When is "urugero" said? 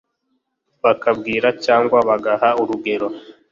2.61-3.07